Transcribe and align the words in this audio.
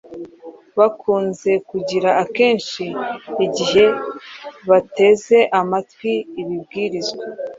bakunze 0.79 1.51
kugira 1.69 2.09
akenshi 2.23 2.83
igihe 3.45 3.85
bateze 4.69 5.37
amatwi 5.59 6.13
ikibwirizwa, 6.41 7.23